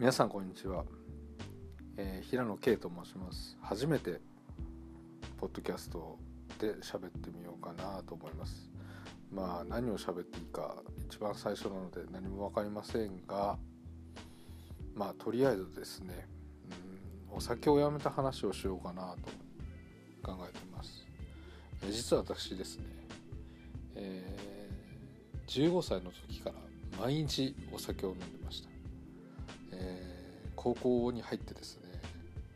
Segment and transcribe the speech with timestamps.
[0.00, 0.86] 皆さんこんにちは、
[1.98, 3.58] えー、平野圭と申します。
[3.60, 4.18] 初めて
[5.36, 6.16] ポッドキャスト
[6.58, 8.70] で喋ってみようかなと思います。
[9.30, 10.76] まあ何を喋っていいか
[11.06, 13.58] 一番最初なので何も分かりませんが
[14.94, 16.26] まあとりあえずですね、
[17.30, 19.28] うん、お酒をやめた話をしようかなと
[20.22, 21.06] 考えています、
[21.82, 22.84] えー、実は私ですね、
[23.96, 26.56] えー、15歳の時から
[26.98, 28.69] 毎日お酒を飲んでました、
[30.62, 31.84] 高校に入ってですね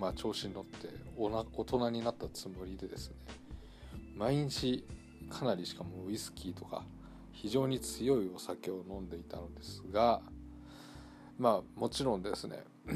[0.00, 3.14] まあ調子に乗って大人になったつもりでですね
[4.16, 4.84] 毎日
[5.30, 6.82] かなりしかもウイスキーとか
[7.30, 10.20] 非常に強いお酒を飲んでいたのですが
[11.38, 12.64] まあもちろんですね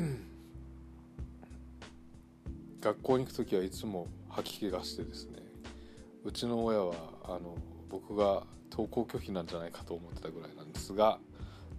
[2.82, 5.38] 学校に行く時はいつも吐き気がしてですね
[6.24, 7.54] うちの親はあの
[7.88, 11.20] 僕が登校拒否なんじゃないかと思ってたぐらいなんですが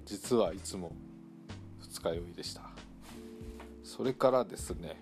[0.05, 0.93] 実はいつも
[1.81, 2.66] 二日酔いでした。
[3.97, 5.01] それからですね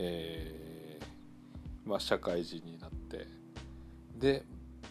[0.00, 3.26] えー、まあ社会人になって
[4.16, 4.44] で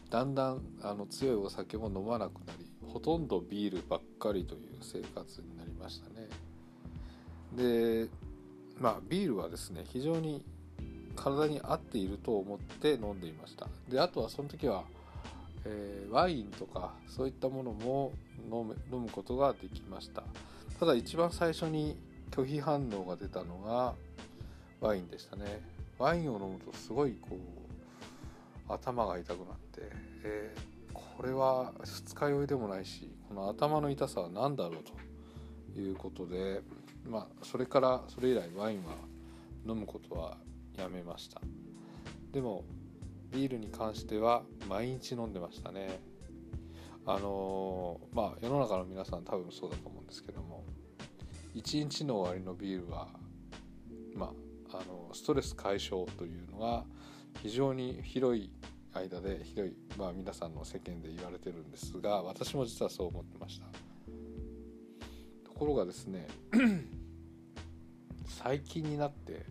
[0.10, 6.28] だんだんあの強いお酒も飲まなくなりほとんどビールばっかりという生活になりましたね。
[7.56, 8.10] で
[8.80, 10.44] まあビールはですね非常に
[11.16, 13.68] 体に合っていると思って飲んでいました。
[13.90, 14.84] であとはその時は、
[15.66, 18.12] えー、ワインとかそういったものも
[18.52, 20.24] 飲む飲むことができました。
[20.80, 21.98] ただ一番最初に
[22.32, 23.96] 拒否反応が出たのが
[24.82, 25.62] ワインでしたね。
[25.98, 29.82] ワインを飲むとすごいこう頭が痛くなって、
[30.24, 36.62] えー、これは二日酔いでもないしこの頭の痛さは何だろうということで
[37.10, 38.94] まあそれからそれ以来ワインは
[39.66, 40.38] 飲むことは
[40.78, 41.42] やめました。
[42.32, 42.64] でも
[43.32, 46.00] ビールに関しては毎日飲んでましたね。
[47.06, 50.64] あのー、まあ世の中の皆さん多分そうだと思うんですけども。
[51.58, 53.08] 1日の終わりのビールは
[54.14, 54.32] ま
[54.72, 56.84] ああのストレス解消というのが
[57.42, 58.52] 非常に広い
[58.94, 63.66] 間で広い、まあ、皆さんの世間で言われてるんですが私も実はそう思ってました。
[65.46, 66.28] ところがですね
[68.28, 69.46] 最近になって、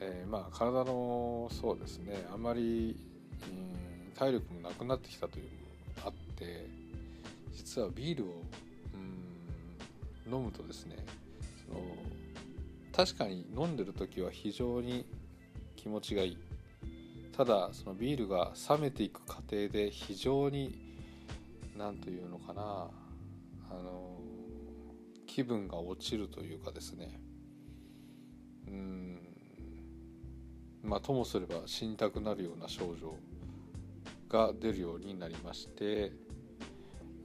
[0.00, 2.96] えー、まあ体のそうですねあまり、
[3.46, 5.54] うん、体力もなくなってきたというのも
[6.06, 6.66] あって
[7.52, 8.42] 実はビールを
[10.26, 10.96] 飲むとですね
[11.66, 11.80] その
[12.92, 15.04] 確かに飲んでる時は非常に
[15.74, 16.38] 気持ちがいい。
[17.36, 20.78] ただそのビールが冷めていく過程で非常に
[21.76, 22.88] 何というのかな
[23.70, 24.20] あの
[25.26, 27.20] 気分が落ちるというかですね。
[28.68, 29.18] うん。
[30.84, 33.16] まあともすれば死にたくなるような症状
[34.28, 36.12] が出るようになりまして、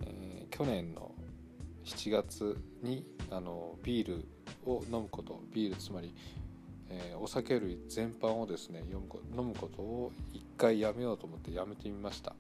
[0.05, 1.11] えー、去年の
[1.85, 4.25] 7月にあのビール
[4.65, 6.13] を飲むことビールつまり、
[6.89, 12.35] えー、お酒類全般をですね飲むことを一回やめようと思ってやめてみました。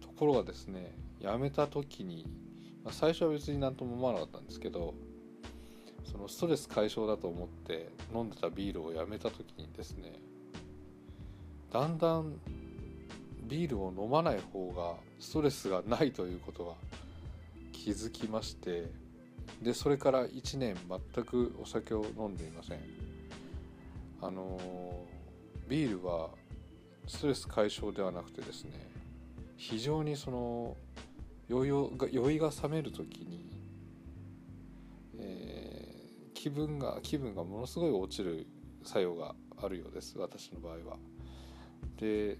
[0.00, 2.26] ところがですねやめた時に、
[2.84, 4.94] まあ、最初は別に何とも思わなかったんですけど
[6.04, 10.12] そのストレス解消だと思って飲んでたビールをやめた時にですね
[11.72, 12.34] だんだん
[13.48, 16.72] ビールを飲まない方がストレスがないということが
[17.84, 18.90] 気づきまして
[19.60, 22.80] でそれから1年全くお酒を飲んでいません
[24.22, 24.58] あの
[25.68, 26.30] ビールは
[27.06, 28.70] ストレス解消ではなくてですね
[29.58, 30.78] 非常にその
[31.46, 33.50] 酔いが酔いが冷める時に、
[35.18, 38.46] えー、気分が気分がものすごい落ちる
[38.82, 40.96] 作用があるようです私の場合は。
[41.98, 42.38] で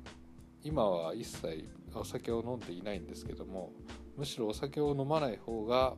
[0.62, 3.75] 今は一切お酒を飲んでいないんですけども
[4.17, 5.95] むしろお酒を飲まない方が、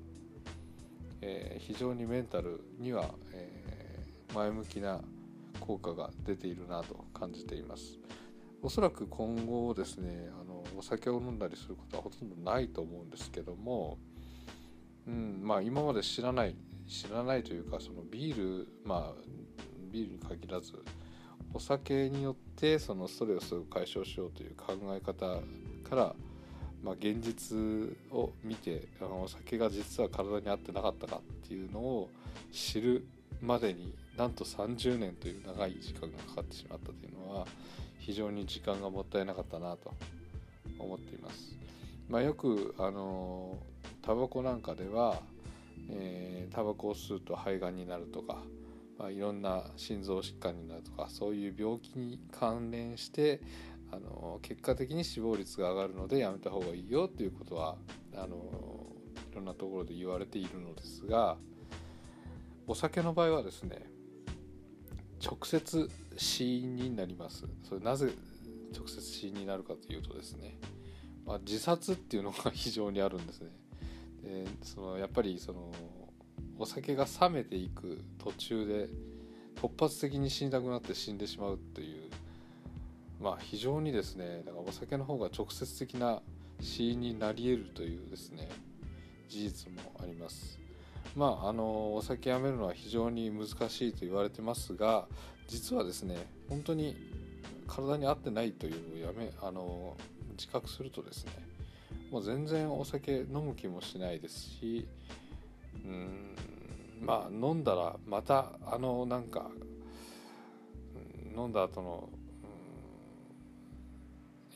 [1.21, 5.01] えー、非常にメンタルには、えー、前向きな
[5.61, 7.99] 効果が出ているなと感じています。
[8.63, 13.99] おそらく今後ですねあのお酒を飲んだりすることはほとんどないと思うんですけども、
[15.07, 16.57] うんまあ、今まで知らない
[16.89, 19.23] 知らないというかそのビールまあ
[19.93, 20.73] ビールに限らず
[21.53, 25.41] お酒によってそのストレスを解消しようという考え方
[25.89, 26.15] から、
[26.83, 27.57] まあ、現実
[28.13, 32.09] を見てあのお酒が実は体に合ってなかったかっていうのを
[32.53, 33.07] 知る
[33.41, 37.47] までになんと30年という長い時間がかかってしまったというのは
[37.99, 39.95] 非常に時間がもったいなかったなと
[40.79, 41.57] 思っています。
[42.09, 43.59] まあ、よくあの
[44.03, 45.21] タバコなんかでは、
[45.91, 48.43] えー、タバコを吸うと肺がんになるとか
[48.99, 53.41] まあ、いろんな心臓疾患になるとかそういう病気に関連して
[53.97, 57.77] あの結果的に死亡率が上がるのでやめた方がいいよっていうことは
[58.15, 58.37] あの
[59.33, 61.37] いろんなところで言われているのですが
[62.67, 63.87] お酒の場合はですね
[65.25, 67.47] 直接死因になります。
[67.63, 68.11] それなぜ
[68.77, 70.59] 直接死因になるかというとですね、
[71.25, 73.51] まあ、自殺っていうのが非常にあるんですね。
[74.23, 75.73] でそのやっぱりその
[76.59, 78.89] お酒が冷めていく途中で
[79.55, 82.06] 突発的に死にたくなって死んでしまうという
[83.21, 86.21] まあ非常にですねだからお酒の方が直接的な
[86.61, 88.49] 死因になり得るというですね
[89.29, 90.59] 事実もあります。
[91.17, 95.07] まああのお酒やめるのは非常に難しいと言われてますが
[95.49, 96.17] 実はですね
[96.49, 96.97] 本当に
[97.67, 99.97] 体に合ってないというやめあの
[100.37, 101.33] 自覚するとですね
[102.11, 104.87] もう全然お酒飲む気もしないですし
[105.85, 106.37] うん
[107.01, 109.51] まあ飲んだらまたあのなんか
[111.37, 112.09] 飲んだ後の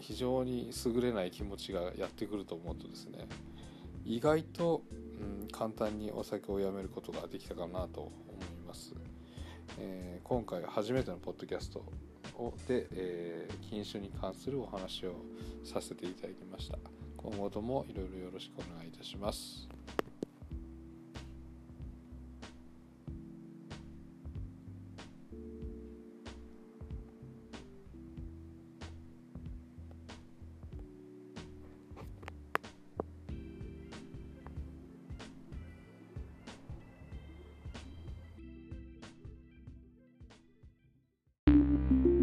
[0.01, 3.27] 非常に優れない気持ちがやってくると思うとですね
[4.05, 4.83] 意外と、
[5.43, 8.95] うん、簡単にお酒をやめることができたかなと思います、
[9.79, 11.85] えー、今回初めてのポッドキャスト
[12.37, 15.15] をで、えー、禁酒に関するお話を
[15.65, 16.79] させていただきました。
[17.17, 19.80] 今後ともいろいろよろしくお願いいたします。